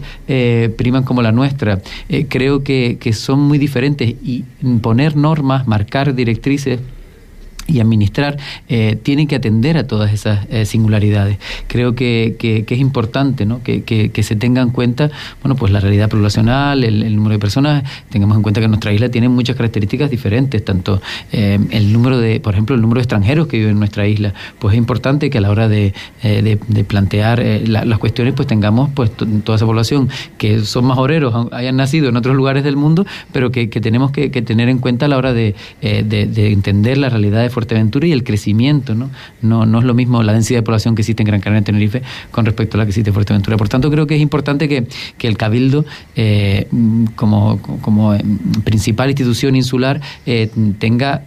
priman 0.77 1.03
como 1.03 1.21
la 1.21 1.31
nuestra. 1.31 1.80
creo 2.27 2.63
que, 2.63 2.97
que 3.00 3.13
son 3.13 3.39
muy 3.39 3.57
diferentes 3.57 4.15
y 4.21 4.44
poner 4.81 5.15
normas, 5.15 5.68
marcar 5.68 6.13
directrices 6.13 6.80
y 7.69 7.80
administrar, 7.80 8.38
eh, 8.68 8.98
tienen 9.01 9.27
que 9.27 9.36
atender 9.36 9.77
a 9.77 9.86
todas 9.86 10.12
esas 10.12 10.45
eh, 10.50 10.66
singularidades. 10.66 11.38
Creo 11.68 11.95
que, 11.95 12.36
que, 12.38 12.66
es 12.68 12.80
importante 12.80 13.45
¿no? 13.45 13.61
que, 13.64 13.83
que, 13.83 14.23
se 14.23 14.35
tenga 14.35 14.61
en 14.61 14.69
cuenta 14.69 15.09
bueno, 15.42 15.56
pues 15.56 15.71
la 15.71 15.80
realidad 15.80 16.09
poblacional, 16.09 16.83
el, 16.83 17.16
número 17.16 17.33
de 17.33 17.40
personas, 17.40 17.83
tengamos 18.09 18.38
en 18.38 18.44
cuenta 18.44 18.61
que 18.61 18.68
nuestra 18.68 18.92
isla 18.92 19.09
tiene 19.09 19.30
muchas 19.30 19.56
características 19.56 20.09
diferentes, 20.09 20.64
tanto 20.64 21.02
eh, 21.31 21.59
el 21.71 21.94
número 21.94 22.19
de, 22.19 22.40
por 22.40 22.54
ejemplo, 22.54 22.76
el 22.76 22.81
número 22.81 22.99
de 22.99 23.04
extranjeros 23.04 23.47
que 23.47 23.57
viven 23.57 23.73
en 23.73 23.80
nuestra 23.80 24.07
isla, 24.07 24.33
pues 24.59 24.73
es 24.73 24.78
importante 24.78 25.30
que 25.30 25.38
a 25.38 25.42
la 25.42 25.49
hora 25.49 25.68
de, 25.68 25.94
de, 26.21 26.83
plantear 26.83 27.42
las 27.66 27.99
cuestiones, 27.99 28.33
pues 28.33 28.47
tengamos 28.47 28.90
pues 28.94 29.11
toda 29.44 29.56
esa 29.56 29.66
población 29.66 30.09
que 30.38 30.61
son 30.61 30.85
más 30.85 30.97
obreros, 30.97 31.47
hayan 31.52 31.76
nacido 31.76 32.09
en 32.09 32.16
otros 32.18 32.35
lugares 32.35 32.64
del 32.64 32.76
mundo, 32.76 33.06
pero 33.31 33.52
que, 33.52 33.68
tenemos 33.68 34.11
que, 34.11 34.30
tener 34.30 34.69
en 34.69 34.80
cuenta 34.80 35.06
a 35.06 35.09
la 35.09 35.18
hora 35.18 35.33
de, 35.33 35.56
entender 35.81 36.97
la 36.97 37.09
realidad 37.09 37.42
de 37.42 37.49
Fuerteventura 37.59 38.07
y 38.07 38.13
el 38.13 38.23
crecimiento, 38.23 38.95
¿no? 38.95 39.09
¿no? 39.42 39.66
No 39.66 39.80
es 39.80 39.83
lo 39.83 39.94
mismo 39.94 40.23
la 40.23 40.31
densidad 40.31 40.59
de 40.59 40.63
población 40.63 40.95
que 40.95 41.01
existe 41.01 41.23
en 41.23 41.28
Gran 41.28 41.42
Canaria 41.42 41.61
y 41.61 41.66
Tenerife 41.66 42.01
con 42.31 42.45
respecto 42.45 42.78
a 42.78 42.80
la 42.80 42.85
que 42.85 42.92
existe 42.92 43.09
en 43.09 43.13
Fuerteventura. 43.13 43.57
Por 43.57 43.68
tanto, 43.68 43.92
creo 43.92 44.07
que 44.07 44.16
es 44.16 44.21
importante 44.21 44.69
que, 44.69 44.87
que 45.18 45.28
el 45.28 45.35
Cabildo, 45.35 45.83
eh, 46.16 46.68
como, 47.18 47.61
como 47.81 48.13
eh, 48.13 48.23
principal 48.63 49.09
institución 49.09 49.57
insular, 49.57 49.99
eh, 50.25 50.49
tenga 50.80 51.23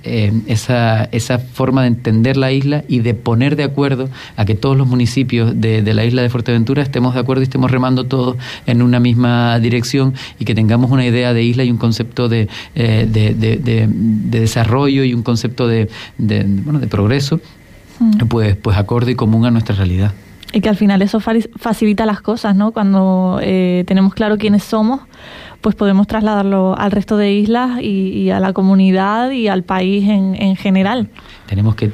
esa, 0.47 1.05
esa 1.13 1.39
forma 1.39 1.83
de 1.83 1.89
entender 1.89 2.39
la 2.39 2.51
isla 2.51 2.83
y 2.89 3.01
de 3.01 3.13
poner 3.13 3.57
de 3.57 3.65
acuerdo 3.65 4.09
a 4.37 4.47
que 4.47 4.55
todos 4.55 4.77
los 4.77 4.87
municipios 4.87 5.61
de, 5.61 5.83
de 5.83 5.95
la 5.95 6.07
isla 6.07 6.23
de 6.23 6.31
Fuerteventura 6.31 6.83
estemos 6.83 7.13
de 7.13 7.21
acuerdo 7.21 7.43
y 7.43 7.45
estemos 7.45 7.71
remando 7.71 8.05
todos 8.05 8.37
en 8.67 8.81
una 8.81 9.01
misma 9.01 9.59
dirección 9.59 10.15
y 10.39 10.47
que 10.47 10.55
tengamos 10.55 10.91
una 10.91 11.05
idea 11.05 11.35
de 11.35 11.43
isla 11.43 11.65
y 11.65 11.71
un 11.71 11.77
concepto 11.77 12.31
de, 12.31 12.49
de 12.75 13.89
desarrollo 14.31 15.05
y 15.05 15.13
un 15.13 15.23
concepto 15.23 15.69
de, 15.69 15.89
de, 16.23 16.45
bueno, 16.47 16.79
de 16.79 16.87
progreso, 16.87 17.41
mm. 17.99 18.27
pues, 18.29 18.57
pues 18.57 18.77
acorde 18.77 19.13
y 19.13 19.15
común 19.15 19.45
a 19.45 19.51
nuestra 19.51 19.75
realidad. 19.75 20.13
Y 20.53 20.61
que 20.61 20.69
al 20.69 20.77
final 20.77 21.01
eso 21.03 21.19
facilita 21.21 22.05
las 22.05 22.21
cosas, 22.21 22.55
¿no? 22.55 22.73
Cuando 22.73 23.41
eh, 23.43 23.85
tenemos 23.87 24.15
claro 24.15 24.37
quiénes 24.37 24.63
somos, 24.65 25.01
pues 25.63 25.75
podemos 25.75 26.07
trasladarlo 26.07 26.77
al 26.77 26.91
resto 26.91 27.17
de 27.17 27.33
islas 27.33 27.81
y, 27.81 28.31
a 28.31 28.41
la 28.41 28.53
comunidad 28.53 29.31
y 29.31 29.49
al 29.49 29.63
país 29.63 30.09
en, 30.09 30.35
en 30.35 30.57
general 30.57 31.09
tenemos 31.53 31.75
que 31.75 31.91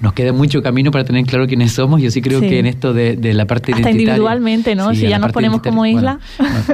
nos 0.00 0.12
queda 0.12 0.32
mucho 0.32 0.62
camino 0.62 0.92
para 0.92 1.02
tener 1.02 1.24
claro 1.24 1.48
quiénes 1.48 1.72
somos. 1.72 2.00
Yo 2.00 2.12
sí 2.12 2.22
creo 2.22 2.40
que 2.40 2.60
en 2.60 2.66
esto 2.66 2.94
de, 2.94 3.16
la 3.34 3.46
parte 3.46 3.72
Hasta 3.72 3.90
individualmente, 3.90 4.76
¿no? 4.76 4.94
si 4.94 5.08
ya 5.08 5.18
nos 5.18 5.32
ponemos 5.32 5.60
como 5.60 5.84
isla. 5.84 6.20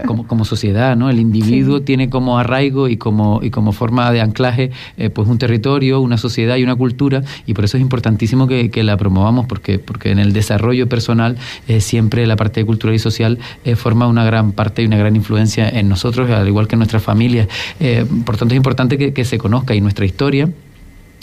como, 0.06 0.26
como 0.26 0.44
sociedad, 0.44 0.94
¿no? 0.94 1.08
El 1.08 1.20
individuo 1.20 1.80
tiene 1.80 2.10
como 2.10 2.38
arraigo 2.38 2.88
y 2.88 2.98
como, 2.98 3.40
y 3.42 3.48
como 3.48 3.72
forma 3.72 4.12
de 4.12 4.20
anclaje 4.20 4.70
eh, 4.98 5.08
pues 5.08 5.26
un 5.26 5.38
territorio, 5.38 6.02
una 6.02 6.18
sociedad 6.18 6.56
y 6.56 6.64
una 6.64 6.76
cultura 6.76 7.22
y 7.46 7.54
por 7.54 7.64
eso 7.64 7.78
es 7.78 7.80
importantísimo 7.80 8.46
que, 8.46 8.70
la 8.82 8.98
promovamos 8.98 9.46
porque, 9.46 9.78
porque 9.78 10.10
en 10.10 10.18
el 10.18 10.34
desarrollo 10.34 10.86
personal 10.86 11.17
eh, 11.68 11.80
siempre 11.80 12.26
la 12.26 12.36
parte 12.36 12.64
cultural 12.64 12.94
y 12.94 12.98
social 12.98 13.38
eh, 13.64 13.76
forma 13.76 14.06
una 14.06 14.24
gran 14.24 14.52
parte 14.52 14.82
y 14.82 14.86
una 14.86 14.96
gran 14.96 15.16
influencia 15.16 15.68
en 15.68 15.88
nosotros, 15.88 16.30
al 16.30 16.46
igual 16.46 16.68
que 16.68 16.74
en 16.74 16.80
nuestras 16.80 17.02
familias. 17.02 17.48
por 18.24 18.36
tanto 18.36 18.54
es 18.54 18.56
importante 18.56 18.98
que, 18.98 19.12
que 19.12 19.24
se 19.24 19.38
conozca 19.38 19.74
y 19.74 19.80
nuestra 19.80 20.04
historia 20.04 20.48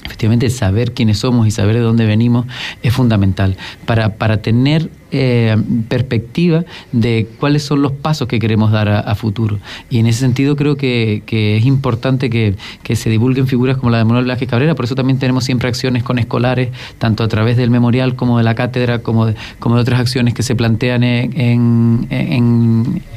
efectivamente 0.06 0.50
saber 0.50 0.94
quiénes 0.94 1.20
somos 1.20 1.48
y 1.48 1.52
saber 1.52 1.76
de 1.76 1.82
dónde 1.82 2.06
venimos 2.06 2.46
es 2.84 2.94
fundamental 2.94 3.58
para, 3.86 4.16
para 4.16 4.38
tener 4.38 4.90
eh, 5.18 5.56
perspectiva 5.88 6.66
de 6.92 7.28
cuáles 7.40 7.64
son 7.64 7.82
los 7.82 7.94
pasos 7.94 8.28
que 8.28 8.38
queremos 8.38 8.72
dar 8.72 8.90
a, 8.90 9.16
futuro. 9.16 9.60
Y 9.90 10.00
en 10.00 10.08
ese 10.08 10.20
sentido 10.20 10.58
creo 10.58 10.76
que, 10.76 11.24
es 11.26 11.66
importante 11.66 12.30
que, 12.30 12.56
se 12.96 13.10
divulguen 13.10 13.48
figuras 13.48 13.78
como 13.78 13.92
la 13.92 14.00
de 14.00 14.04
Manuel 14.04 14.26
Velázquez 14.26 14.50
Cabrera, 14.50 14.76
por 14.76 14.84
eso 14.84 14.96
también 14.96 15.18
tenemos 15.18 15.46
siempre 15.46 15.70
acciones 15.70 16.04
con 16.04 16.20
escolares, 16.20 16.70
tanto 16.98 17.24
a 17.24 17.30
través 17.30 17.56
del 17.56 17.70
memorial 17.70 18.16
como 18.16 18.38
de 18.38 18.44
la 18.44 18.56
cátedra, 18.56 19.00
como 19.00 19.28
de, 19.28 19.36
como 19.60 19.76
de 19.76 19.82
otras 19.82 20.02
acciones 20.02 20.34
que 20.34 20.44
se 20.44 20.54
plantean 20.54 21.04
en, 21.04 22.08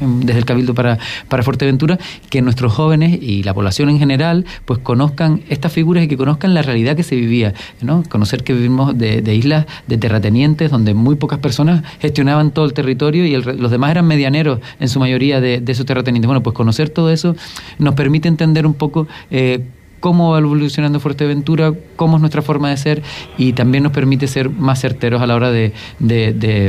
desde 0.01 0.39
el 0.39 0.45
Cabildo 0.45 0.75
para, 0.75 0.99
para 1.29 1.43
Fuerteventura, 1.43 1.99
que 2.31 2.43
nuestros 2.43 2.73
jóvenes 2.73 3.19
y 3.21 3.43
la 3.43 3.55
población 3.55 3.89
en 3.91 3.99
general 3.99 4.45
pues 4.65 4.79
conozcan 4.79 5.43
estas 5.49 5.73
figuras 5.73 6.05
y 6.05 6.09
que 6.09 6.17
conozcan 6.17 6.55
la 6.55 6.63
realidad 6.63 6.97
que 6.97 7.03
se 7.03 7.17
vivía, 7.17 7.55
¿no? 7.81 8.05
conocer 8.09 8.45
que 8.45 8.53
vivimos 8.53 8.97
de, 8.97 9.21
de 9.21 9.35
islas 9.35 9.67
de 9.89 9.99
terratenientes 9.99 10.71
donde 10.71 10.95
muy 10.95 11.17
pocas 11.17 11.39
personas 11.39 11.83
gestionaban 12.01 12.51
todo 12.51 12.65
el 12.65 12.73
territorio 12.73 13.25
y 13.25 13.37
los 13.37 13.71
demás 13.71 13.91
eran 13.91 14.07
medianeros 14.07 14.61
en 14.81 14.89
su 14.89 14.99
mayoría 14.99 15.41
de, 15.41 15.61
de 15.61 15.73
esos 15.73 15.87
terratenientes. 15.87 16.27
Bueno, 16.27 16.43
pues 16.43 16.55
conocer 16.55 16.91
todo 16.91 17.11
eso 17.11 17.37
nos 17.79 17.95
permite 17.95 18.29
entender 18.29 18.67
un 18.67 18.75
poco 18.75 19.07
eh, 19.31 19.65
cómo 20.01 20.31
va 20.31 20.39
evolucionando 20.39 21.01
Fuerteventura, 21.01 21.73
cómo 21.97 22.17
es 22.17 22.21
nuestra 22.21 22.43
forma 22.43 22.71
de 22.71 22.77
ser 22.77 23.03
y 23.37 23.53
también 23.53 23.83
nos 23.83 23.93
permite 23.93 24.27
ser 24.27 24.51
más 24.51 24.81
certeros 24.81 25.21
a 25.23 25.27
la 25.27 25.35
hora 25.35 25.51
de, 25.51 25.73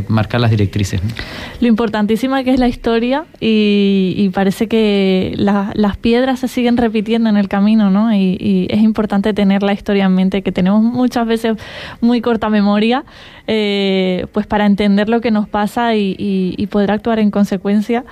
marcar 0.07 0.41
las 0.41 0.51
directrices. 0.51 1.01
Lo 1.59 1.67
importantísima 1.67 2.43
que 2.43 2.51
es 2.53 2.59
la 2.59 2.67
historia 2.67 3.25
y, 3.39 4.29
parece 4.33 4.67
que 4.67 5.33
las 5.37 5.97
piedras 5.97 6.39
se 6.39 6.47
siguen 6.47 6.77
repitiendo 6.77 7.29
en 7.29 7.37
el 7.37 7.47
camino, 7.47 7.89
¿no? 7.89 8.13
Y, 8.13 8.67
es 8.69 8.81
importante 8.81 9.33
tener 9.33 9.63
la 9.63 9.73
historia 9.73 10.05
en 10.05 10.15
mente, 10.15 10.41
que 10.41 10.51
tenemos 10.51 10.81
muchas 10.81 11.25
veces 11.25 11.57
muy 12.01 12.21
corta 12.21 12.49
memoria, 12.49 13.03
eh, 13.47 14.27
pues 14.31 14.47
para 14.47 14.65
entender 14.65 15.09
lo 15.09 15.21
que 15.21 15.31
nos 15.31 15.47
pasa 15.47 15.95
y, 15.95 16.67
poder 16.69 16.91
actuar 16.91 17.19
en 17.19 17.31
consecuencia. 17.31 18.05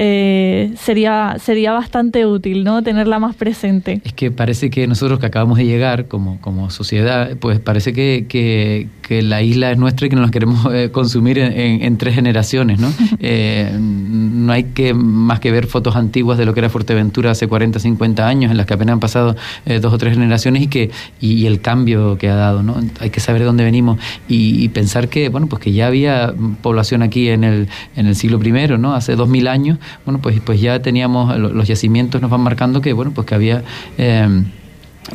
Eh, 0.00 0.74
sería, 0.76 1.38
sería 1.40 1.72
bastante 1.72 2.24
útil, 2.24 2.62
¿no? 2.62 2.84
Tenerla 2.84 3.18
más 3.18 3.34
presente. 3.34 4.00
Es 4.04 4.12
que 4.12 4.30
parece 4.30 4.70
que 4.70 4.86
nosotros 4.86 5.18
que 5.18 5.26
acabamos 5.26 5.58
de 5.58 5.64
llegar 5.64 6.06
como, 6.06 6.40
como 6.40 6.70
sociedad, 6.70 7.36
pues 7.40 7.58
parece 7.58 7.92
que, 7.92 8.26
que, 8.28 8.86
la 9.22 9.42
isla 9.42 9.72
es 9.72 9.78
nuestra 9.78 10.06
y 10.06 10.10
que 10.10 10.16
nos 10.16 10.26
la 10.26 10.30
queremos 10.30 10.72
eh, 10.72 10.90
consumir 10.92 11.38
en, 11.38 11.96
tres 11.96 12.14
generaciones, 12.14 12.78
¿no? 12.78 12.92
Eh, 13.20 13.76
no 13.78 14.52
hay 14.52 14.64
que 14.64 14.94
más 14.94 15.40
que 15.40 15.50
ver 15.50 15.66
fotos 15.66 15.96
antiguas 15.96 16.38
de 16.38 16.44
lo 16.44 16.54
que 16.54 16.60
era 16.60 16.68
Fuerteventura 16.68 17.32
hace 17.32 17.48
40, 17.48 17.80
50 17.80 18.28
años, 18.28 18.50
en 18.50 18.56
las 18.56 18.66
que 18.66 18.74
apenas 18.74 18.92
han 18.92 19.00
pasado 19.00 19.34
dos 19.80 19.92
o 19.92 19.98
tres 19.98 20.14
generaciones 20.14 20.62
y 20.62 20.66
que 20.68 20.90
y, 21.20 21.46
el 21.46 21.60
cambio 21.60 22.16
que 22.18 22.28
ha 22.28 22.36
dado, 22.36 22.62
¿no? 22.62 22.76
Hay 23.00 23.10
que 23.10 23.20
saber 23.20 23.40
de 23.40 23.46
dónde 23.46 23.64
venimos 23.64 23.98
y, 24.28 24.68
pensar 24.68 25.08
que, 25.08 25.30
bueno, 25.30 25.48
pues 25.48 25.60
que 25.60 25.72
ya 25.72 25.88
había 25.88 26.34
población 26.62 27.02
aquí 27.02 27.28
en 27.28 27.44
el, 27.44 27.68
en 27.96 28.06
el 28.06 28.14
siglo 28.14 28.38
I, 28.42 28.78
¿no? 28.78 28.94
Hace 28.94 29.16
dos 29.16 29.28
mil 29.28 29.48
años 29.48 29.78
bueno, 30.04 30.20
pues, 30.20 30.40
pues 30.40 30.60
ya 30.60 30.80
teníamos, 30.80 31.36
los 31.38 31.68
yacimientos 31.68 32.20
nos 32.20 32.30
van 32.30 32.40
marcando 32.40 32.80
que, 32.80 32.92
bueno, 32.92 33.12
pues 33.14 33.26
que 33.26 33.34
había... 33.34 33.62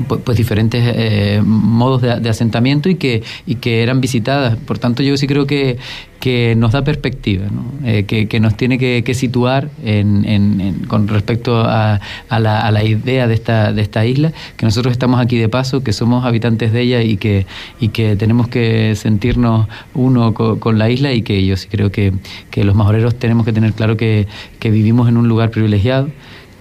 Pues, 0.07 0.21
pues, 0.23 0.37
diferentes 0.37 0.83
eh, 0.95 1.39
modos 1.45 2.01
de, 2.01 2.27
asentamiento 2.27 2.89
y 2.89 2.95
que, 2.95 3.21
y 3.45 3.55
que 3.55 3.83
eran 3.83 4.01
visitadas. 4.01 4.57
Por 4.57 4.79
tanto, 4.79 5.03
yo 5.03 5.15
sí 5.17 5.27
creo 5.27 5.45
que, 5.45 5.77
que 6.23 6.55
nos 6.55 6.71
da 6.71 6.85
perspectiva, 6.85 7.47
eh, 7.83 8.05
que, 8.05 8.39
nos 8.39 8.55
tiene 8.55 8.77
que, 8.77 9.13
situar 9.13 9.67
en, 9.83 10.85
con 10.87 11.09
respecto 11.09 11.61
a, 11.65 11.99
la, 12.29 12.83
idea 12.85 13.27
de 13.27 13.33
esta, 13.33 13.73
de 13.73 13.81
esta 13.81 14.05
isla, 14.05 14.31
que 14.55 14.65
nosotros 14.65 14.93
estamos 14.93 15.19
aquí 15.19 15.37
de 15.37 15.49
paso, 15.49 15.83
que 15.83 15.91
somos 15.91 16.23
habitantes 16.23 16.71
de 16.71 16.79
ella 16.79 17.01
y 17.01 17.17
que, 17.17 17.45
y 17.81 17.89
que 17.89 18.15
tenemos 18.15 18.47
que 18.47 18.95
sentirnos 18.95 19.67
uno 19.95 20.33
con, 20.33 20.79
la 20.79 20.89
isla 20.89 21.11
y 21.11 21.23
que 21.23 21.45
yo 21.45 21.57
sí 21.57 21.67
creo 21.69 21.91
que, 21.91 22.13
los 22.55 22.73
majoreros 22.73 23.15
tenemos 23.19 23.45
que 23.45 23.51
tener 23.51 23.73
claro 23.73 23.97
que 23.97 24.25
vivimos 24.61 25.09
en 25.09 25.17
un 25.17 25.27
lugar 25.27 25.49
privilegiado 25.49 26.07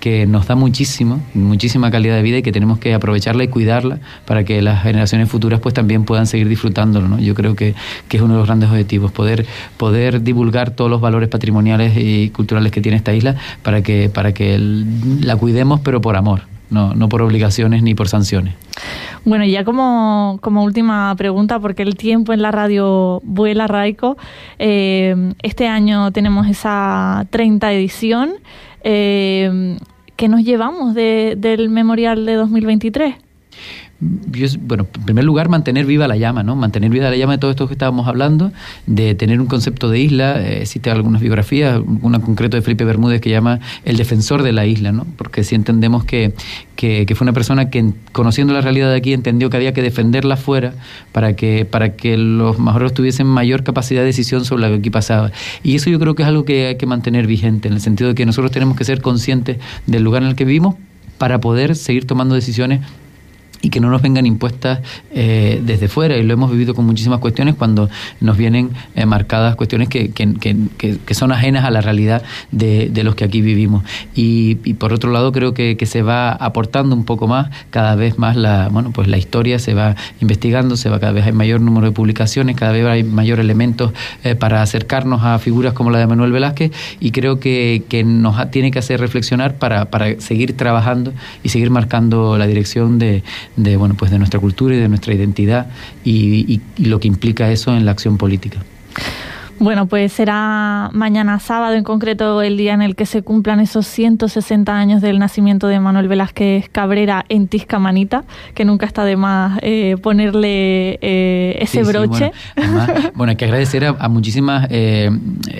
que 0.03 0.27
nos 0.27 0.49
da 0.49 0.57
muchísimo, 0.57 1.21
muchísima 1.33 1.93
calidad 1.93 2.17
de 2.17 2.23
vida 2.23 2.39
y 2.39 2.43
que 2.43 2.51
tenemos 2.51 2.81
que 2.81 2.93
aprovecharla 2.93 3.45
y 3.45 3.49
cuidarla 3.49 4.01
para 4.25 4.43
que 4.43 4.61
las 4.61 4.83
generaciones 4.83 5.29
futuras 5.29 5.61
pues 5.61 5.75
también 5.75 6.05
puedan 6.05 6.27
seguir 6.27 6.49
disfrutándolo. 6.49 7.07
¿no? 7.07 7.21
Yo 7.21 7.37
creo 7.37 7.55
que, 7.55 7.77
que, 8.09 8.17
es 8.17 8.23
uno 8.23 8.33
de 8.33 8.39
los 8.41 8.49
grandes 8.49 8.69
objetivos, 8.69 9.13
poder, 9.13 9.47
poder 9.77 10.21
divulgar 10.25 10.73
todos 10.73 10.91
los 10.91 11.01
valores 11.01 11.29
patrimoniales 11.29 11.93
y 11.97 12.31
culturales 12.31 12.73
que 12.73 12.81
tiene 12.81 12.97
esta 12.97 13.15
isla 13.15 13.37
para 13.63 13.83
que, 13.83 14.09
para 14.09 14.35
que 14.35 14.59
la 14.59 15.37
cuidemos 15.37 15.79
pero 15.85 16.01
por 16.01 16.17
amor. 16.17 16.49
No, 16.69 16.95
no 16.95 17.09
por 17.09 17.23
obligaciones 17.23 17.85
ni 17.85 17.95
por 17.95 18.09
sanciones. 18.09 18.55
Bueno, 19.25 19.45
ya 19.45 19.63
como, 19.63 20.39
como, 20.43 20.65
última 20.65 21.15
pregunta, 21.17 21.61
porque 21.61 21.83
el 21.83 21.95
tiempo 21.97 22.33
en 22.33 22.43
la 22.43 22.51
radio 22.51 23.21
vuela, 23.25 23.69
Raico. 23.69 24.17
Eh, 24.59 25.35
este 25.43 25.69
año 25.69 26.11
tenemos 26.13 26.49
esa 26.49 27.27
30 27.31 27.73
edición. 27.73 28.31
Eh, 28.85 29.77
¿Qué 30.23 30.29
nos 30.29 30.45
llevamos 30.45 30.95
de, 30.95 31.35
del 31.37 31.69
memorial 31.69 32.25
de 32.25 32.35
2023? 32.35 33.17
Bueno, 34.61 34.87
en 34.95 35.05
primer 35.05 35.25
lugar, 35.25 35.49
mantener 35.49 35.87
viva 35.87 36.09
la 36.09 36.17
llama, 36.17 36.43
¿no? 36.43 36.57
Mantener 36.57 36.91
viva 36.91 37.09
la 37.09 37.17
llama 37.17 37.35
de 37.35 37.39
todo 37.39 37.51
esto 37.53 37.69
que 37.69 37.75
estábamos 37.75 38.09
hablando, 38.09 38.53
de 38.87 39.15
tener 39.15 39.41
un 39.41 39.47
concepto 39.47 39.89
de 39.89 40.01
isla. 40.01 40.41
Eh, 40.41 40.63
existe 40.63 40.91
algunas 40.91 41.23
biografías, 41.23 41.81
una 42.03 42.21
concreto 42.21 42.57
de 42.57 42.63
Felipe 42.63 42.85
Bermúdez 42.85 43.21
que 43.21 43.31
llama 43.31 43.61
el 43.85 43.97
defensor 43.97 44.43
de 44.43 44.53
la 44.53 44.67
isla, 44.67 44.91
¿no? 44.91 45.07
Porque 45.17 45.45
si 45.45 45.55
entendemos 45.55 46.05
que, 46.05 46.35
que, 46.75 47.07
fue 47.15 47.25
una 47.25 47.33
persona 47.33 47.71
que, 47.71 47.93
conociendo 48.11 48.53
la 48.53 48.61
realidad 48.61 48.91
de 48.91 48.97
aquí, 48.97 49.13
entendió 49.13 49.51
que 49.51 49.57
había 49.57 49.73
que 49.73 49.83
defenderla 49.83 50.37
fuera 50.37 50.75
para 51.13 51.37
que, 51.37 51.65
para 51.65 51.95
que 51.95 52.17
los 52.17 52.59
majoreros 52.59 52.95
tuviesen 52.95 53.29
mayor 53.29 53.63
capacidad 53.63 54.01
de 54.01 54.07
decisión 54.07 54.45
sobre 54.45 54.63
lo 54.63 54.69
que 54.71 54.81
aquí 54.81 54.91
pasaba. 54.91 55.31
Y 55.63 55.77
eso 55.77 55.91
yo 55.91 56.01
creo 56.01 56.17
que 56.17 56.23
es 56.23 56.29
algo 56.29 56.45
que 56.45 56.67
hay 56.67 56.77
que 56.77 56.87
mantener 56.87 57.29
vigente, 57.29 57.69
en 57.69 57.75
el 57.75 57.81
sentido 57.81 58.09
de 58.09 58.15
que 58.17 58.27
nosotros 58.27 58.51
tenemos 58.51 58.77
que 58.77 58.85
ser 58.85 59.01
conscientes 59.01 59.59
del 59.87 60.03
lugar 60.03 60.23
en 60.23 60.31
el 60.31 60.35
que 60.35 60.45
vivimos 60.45 60.75
para 61.19 61.41
poder 61.41 61.77
seguir 61.77 62.05
tomando 62.05 62.35
decisiones 62.35 62.81
y 63.63 63.71
que 63.71 63.81
no 63.81 63.89
nos 63.89 64.03
vengan 64.03 64.27
impuestas 64.27 64.81
eh, 65.13 65.63
desde 65.65 65.89
fuera. 65.89 66.17
Y 66.17 66.25
lo 66.25 66.35
hemos 66.35 66.51
vivido 66.51 66.75
con 66.75 66.85
muchísimas 66.85 67.21
cuestiones 67.21 67.55
cuando 67.55 67.89
nos 68.21 68.37
vienen 68.37 68.71
eh, 68.97 69.07
marcadas 69.07 69.55
cuestiones 69.57 69.89
que, 69.89 70.11
que, 70.11 70.35
que, 70.35 70.99
que, 71.07 71.15
son 71.15 71.31
ajenas 71.31 71.65
a 71.65 71.71
la 71.71 71.81
realidad 71.81 72.23
de, 72.51 72.89
de 72.91 73.05
los 73.05 73.15
que 73.15 73.25
aquí 73.25 73.41
vivimos. 73.41 73.85
Y, 74.15 74.57
por 74.75 74.93
otro 74.93 75.13
lado, 75.13 75.31
creo 75.33 75.55
que, 75.55 75.77
se 75.83 76.03
va 76.03 76.33
aportando 76.33 76.95
un 76.97 77.05
poco 77.05 77.27
más, 77.29 77.51
cada 77.71 77.97
vez 77.97 78.19
más 78.19 78.37
la, 78.37 78.69
bueno, 78.69 78.93
pues 78.93 79.09
la 79.09 79.19
historia 79.19 79.59
se 79.59 79.75
va 79.75 79.95
investigando, 80.21 80.77
se 80.77 80.89
va 80.89 81.01
cada 81.01 81.13
vez 81.13 81.27
hay 81.27 81.33
mayor 81.33 81.61
número 81.61 81.87
de 81.87 81.93
publicaciones, 81.93 82.57
cada 82.57 82.73
vez 82.73 82.87
hay 82.87 83.03
mayor 83.03 83.41
elementos 83.41 83.93
eh, 84.25 84.35
para 84.35 84.63
acercarnos 84.63 85.23
a 85.23 85.39
figuras 85.39 85.75
como 85.75 85.91
la 85.91 85.99
de 85.99 86.07
Manuel 86.07 86.33
Velázquez 86.33 86.73
y 86.99 87.11
creo 87.11 87.41
que, 87.41 87.83
que 87.89 88.05
nos 88.05 88.51
tiene 88.51 88.71
que 88.71 88.79
hacer 88.79 89.01
reflexionar 89.01 89.57
para, 89.57 89.87
para 89.87 90.19
seguir 90.21 90.57
trabajando 90.57 91.13
y 91.43 91.51
seguir 91.51 91.71
marcando 91.71 92.39
la 92.39 92.47
dirección 92.47 92.99
de, 92.99 93.23
de, 93.57 93.77
bueno, 93.77 93.95
pues 93.95 94.11
de 94.11 94.19
nuestra 94.19 94.41
cultura 94.41 94.75
y 94.75 94.79
de 94.79 94.89
nuestra 94.89 95.15
identidad 95.15 95.69
y, 96.05 96.61
y 96.79 96.85
lo 96.85 97.01
que 97.01 97.09
implica 97.09 97.51
eso 97.51 97.75
en 97.77 97.85
la 97.85 97.93
acción 97.93 98.19
política. 98.19 98.59
Bueno, 99.63 99.87
pues 99.87 100.13
será 100.13 100.91
mañana 100.93 101.39
sábado, 101.39 101.77
en 101.77 101.85
concreto 101.85 102.43
el 102.43 102.57
día 102.57 102.75
en 102.75 102.83
el 102.83 102.97
que 102.97 103.07
se 103.07 103.23
cumplan 103.23 103.61
esos 103.61 103.87
160 103.87 104.77
años 104.77 105.01
del 105.01 105.21
nacimiento 105.21 105.69
de 105.69 105.79
Manuel 105.79 106.09
Velázquez 106.09 106.69
Cabrera 106.69 107.25
en 107.29 107.47
Tiscamanita, 107.47 108.25
que 108.55 108.65
nunca 108.65 108.87
está 108.87 109.05
de 109.05 109.17
más 109.17 109.61
eh, 109.63 109.99
ponerle 110.03 110.99
eh, 111.01 111.59
ese 111.61 111.85
broche. 111.85 112.33
bueno, 113.15 113.31
hay 113.31 113.37
que 113.37 113.45
agradecer 113.45 113.85
a, 113.85 114.09
muchísimas 114.09 114.67
eh, 114.69 115.09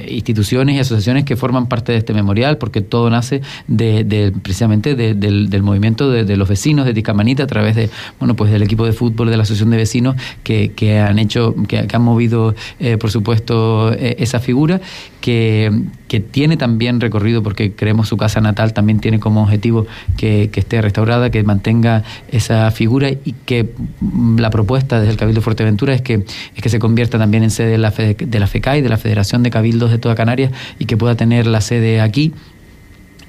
instituciones 0.09 0.75
y 0.75 0.81
asociaciones 0.81 1.25
que 1.25 1.37
forman 1.37 1.69
parte 1.69 1.93
de 1.93 1.99
este 1.99 2.13
memorial, 2.13 2.59
porque 2.59 2.81
todo 2.81 3.09
nace 3.09 3.41
de, 3.69 4.35
precisamente 4.43 4.97
del, 4.97 5.63
movimiento 5.63 6.11
de, 6.11 6.37
los 6.37 6.49
vecinos 6.49 6.87
de 6.87 6.93
Tiscamanita 6.95 7.45
a 7.45 7.47
través 7.47 7.77
de, 7.77 7.89
bueno, 8.19 8.35
pues 8.35 8.51
del 8.51 8.65
equipo 8.65 8.85
de 8.85 8.95
fútbol 8.95 9.31
de 9.31 9.37
la 9.37 9.45
asociación 9.45 9.71
de 9.71 9.77
vecinos 9.77 10.17
que, 10.43 10.99
han 10.99 11.21
hecho, 11.21 11.55
que, 11.69 11.87
que 11.87 11.95
han 11.95 12.03
movido, 12.03 12.57
por 12.99 13.13
supuesto, 13.13 13.92
eh, 13.93 14.17
esa 14.19 14.41
figura 14.41 14.81
que, 15.21 15.71
que, 16.09 16.21
tiene 16.21 16.57
también 16.57 17.01
recorrido 17.01 17.43
porque 17.43 17.73
creemos 17.73 18.09
su 18.09 18.17
casa 18.17 18.41
natal 18.41 18.73
también 18.73 19.01
tiene 19.01 19.21
como 19.21 19.43
objetivo 19.43 19.87
que, 20.17 20.51
que, 20.53 20.61
esté 20.61 20.81
restaurada, 20.81 21.31
que 21.31 21.43
mantenga 21.43 22.03
esa 22.31 22.71
figura 22.71 23.11
y 23.11 23.35
que 23.47 23.71
mm, 24.01 24.39
la 24.39 24.51
propuesta 24.51 24.99
desde 24.99 25.13
el 25.13 25.19
Cabildo 25.19 25.41
de 25.41 25.45
Fuerteventura 25.45 25.95
es 25.95 26.03
que, 26.03 26.25
es 26.55 26.63
que 26.63 26.69
se 26.69 26.79
convierta 26.79 27.19
también 27.19 27.43
en 27.43 27.51
sede 27.51 27.73
de 27.73 27.79
la, 27.79 27.91
de 27.91 28.41
la 28.41 28.47
FECAI, 28.47 28.83
de 28.83 28.89
la 28.89 28.99
Federación 28.99 29.43
de 29.43 29.51
Cabildos 29.51 29.91
de 29.91 29.99
toda 29.99 30.15
Canarias 30.15 30.53
y 30.79 30.87
que 30.87 30.97
pueda 30.97 31.15
tener 31.15 31.47
la 31.47 31.61
sede 31.61 32.01
aquí 32.01 32.33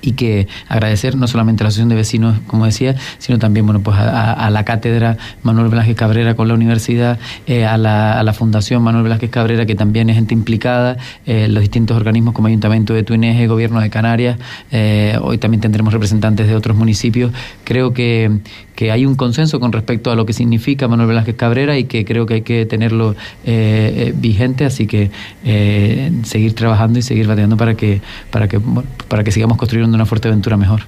y 0.03 0.11
que 0.11 0.47
agradecer 0.67 1.15
no 1.15 1.27
solamente 1.27 1.63
a 1.63 1.65
la 1.65 1.69
Asociación 1.69 1.89
de 1.89 1.95
Vecinos, 1.95 2.39
como 2.45 2.65
decía, 2.65 2.95
sino 3.17 3.39
también 3.39 3.65
bueno, 3.65 3.81
pues 3.81 3.97
a, 3.97 4.49
la 4.49 4.65
cátedra 4.65 5.17
Manuel 5.41 5.69
Velázquez 5.69 5.95
Cabrera 5.95 6.35
con 6.35 6.49
la 6.49 6.53
universidad, 6.53 7.17
eh, 7.47 7.65
a, 7.65 7.77
la, 7.77 8.19
a, 8.19 8.23
la, 8.23 8.33
Fundación 8.33 8.83
Manuel 8.83 9.03
Velázquez 9.03 9.29
Cabrera, 9.29 9.65
que 9.65 9.75
también 9.75 10.09
es 10.09 10.15
gente 10.17 10.33
implicada, 10.33 10.97
eh, 11.25 11.47
los 11.47 11.61
distintos 11.61 11.95
organismos 11.95 12.33
como 12.33 12.49
Ayuntamiento 12.49 12.93
de 12.93 13.03
Tuineje, 13.03 13.47
Gobierno 13.47 13.79
de 13.79 13.89
Canarias, 13.89 14.37
eh, 14.71 15.17
hoy 15.21 15.37
también 15.37 15.61
tendremos 15.61 15.93
representantes 15.93 16.47
de 16.47 16.55
otros 16.55 16.75
municipios. 16.75 17.31
Creo 17.63 17.93
que, 17.93 18.39
que 18.75 18.91
hay 18.91 19.05
un 19.05 19.15
consenso 19.15 19.61
con 19.61 19.71
respecto 19.71 20.11
a 20.11 20.15
lo 20.15 20.25
que 20.25 20.33
significa 20.33 20.89
Manuel 20.89 21.07
Velázquez 21.07 21.35
Cabrera 21.35 21.77
y 21.77 21.85
que 21.85 22.03
creo 22.03 22.25
que 22.25 22.35
hay 22.35 22.41
que 22.41 22.65
tenerlo 22.65 23.15
vigente, 24.15 24.65
así 24.65 24.85
que 24.85 25.11
seguir 26.23 26.55
trabajando 26.55 26.99
y 26.99 27.01
seguir 27.01 27.27
bateando 27.27 27.55
para 27.55 27.75
que, 27.75 28.01
para 28.31 28.47
que, 28.49 28.59
para 29.07 29.23
que 29.23 29.31
sigamos 29.31 29.57
construyendo 29.57 29.92
una 29.95 30.05
Fuerteventura 30.05 30.57
mejor. 30.57 30.81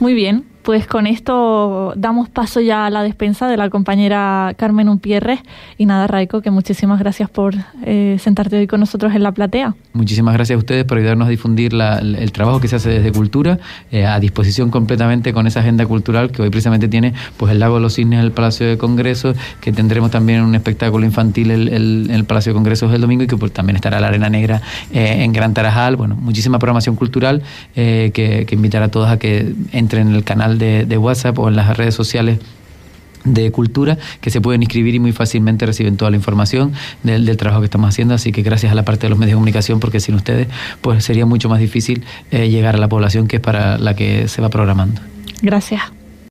Muy 0.00 0.14
bien, 0.14 0.44
pues 0.64 0.86
con 0.86 1.06
esto 1.06 1.92
damos 1.94 2.30
paso 2.30 2.60
ya 2.60 2.86
a 2.86 2.90
la 2.90 3.02
despensa 3.02 3.46
de 3.48 3.56
la 3.58 3.68
compañera 3.68 4.54
Carmen 4.56 4.88
Umpierre. 4.88 5.40
Y 5.76 5.84
nada, 5.84 6.06
Raico, 6.06 6.40
que 6.40 6.50
muchísimas 6.50 6.98
gracias 6.98 7.28
por 7.28 7.54
eh, 7.84 8.16
sentarte 8.18 8.56
hoy 8.56 8.66
con 8.66 8.80
nosotros 8.80 9.14
en 9.14 9.22
la 9.22 9.32
platea. 9.32 9.74
Muchísimas 9.92 10.34
gracias 10.34 10.56
a 10.56 10.58
ustedes 10.58 10.84
por 10.84 10.96
ayudarnos 10.96 11.26
a 11.28 11.30
difundir 11.30 11.74
el, 11.74 12.32
trabajo 12.32 12.60
que 12.60 12.68
se 12.68 12.76
hace 12.76 12.88
desde 12.88 13.12
Cultura, 13.12 13.58
eh, 13.92 14.06
a 14.06 14.18
disposición 14.18 14.70
completamente 14.70 15.34
con 15.34 15.46
esa 15.46 15.60
agenda 15.60 15.84
cultural 15.86 16.32
que 16.32 16.40
hoy 16.40 16.50
precisamente 16.50 16.88
tiene 16.88 17.12
pues 17.36 17.52
el 17.52 17.60
Lago 17.60 17.76
de 17.76 17.82
los 17.82 17.94
Cisnes, 17.94 18.24
el 18.24 18.32
Palacio 18.32 18.66
de 18.66 18.78
Congresos, 18.78 19.36
que 19.60 19.70
tendremos 19.70 20.10
también 20.10 20.40
un 20.42 20.54
espectáculo 20.54 21.04
infantil 21.04 21.50
en 21.50 22.10
el, 22.10 22.24
Palacio 22.24 22.52
de 22.52 22.54
Congresos 22.54 22.92
el 22.94 23.02
domingo 23.02 23.24
y 23.24 23.26
que 23.26 23.36
pues, 23.36 23.52
también 23.52 23.76
estará 23.76 24.00
la 24.00 24.08
Arena 24.08 24.30
Negra 24.30 24.62
eh, 24.92 25.22
en 25.22 25.32
Gran 25.34 25.52
Tarajal. 25.52 25.96
Bueno, 25.96 26.16
muchísima 26.16 26.58
programación 26.58 26.96
cultural 26.96 27.42
que, 27.74 28.10
que 28.12 28.54
invitar 28.54 28.82
a 28.82 28.88
todos 28.88 29.10
a 29.10 29.18
que 29.18 29.54
entren 29.72 30.08
en 30.08 30.14
el 30.14 30.24
canal 30.24 30.53
de, 30.58 30.98
WhatsApp 30.98 31.38
o 31.38 31.48
en 31.48 31.56
las 31.56 31.76
redes 31.76 31.94
sociales 31.94 32.38
de 33.24 33.50
cultura 33.50 33.96
que 34.20 34.30
se 34.30 34.40
pueden 34.42 34.62
inscribir 34.62 34.94
y 34.94 34.98
muy 34.98 35.12
fácilmente 35.12 35.64
reciben 35.64 35.96
toda 35.96 36.10
la 36.10 36.16
información 36.16 36.72
del, 37.02 37.36
trabajo 37.36 37.60
que 37.60 37.66
estamos 37.66 37.88
haciendo. 37.88 38.14
Así 38.14 38.32
que 38.32 38.42
gracias 38.42 38.72
a 38.72 38.74
la 38.74 38.84
parte 38.84 39.06
de 39.06 39.10
los 39.10 39.18
medios 39.18 39.32
de 39.32 39.36
comunicación, 39.36 39.80
porque 39.80 40.00
sin 40.00 40.14
ustedes 40.14 40.48
pues 40.80 41.04
sería 41.04 41.26
mucho 41.26 41.48
más 41.48 41.60
difícil 41.60 42.04
eh, 42.30 42.48
llegar 42.48 42.74
a 42.74 42.78
la 42.78 42.88
población 42.88 43.26
que 43.26 43.36
es 43.36 43.42
para 43.42 43.78
la 43.78 43.94
que 43.94 44.28
se 44.28 44.42
va 44.42 44.50
programando. 44.50 45.00
Gracias. 45.42 45.93